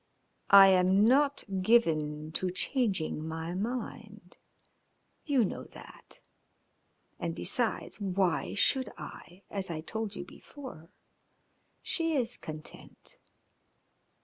"I 0.49 0.69
am 0.69 1.05
not 1.05 1.43
given 1.61 2.31
to 2.31 2.49
changing 2.49 3.23
my 3.23 3.53
mind. 3.53 4.37
You 5.25 5.45
know 5.45 5.65
that. 5.65 6.21
And, 7.19 7.35
besides, 7.35 8.01
why 8.01 8.55
should 8.55 8.91
I? 8.97 9.43
As 9.51 9.69
I 9.69 9.81
told 9.81 10.15
you 10.15 10.25
before, 10.25 10.89
she 11.83 12.15
is 12.15 12.35
content." 12.35 13.17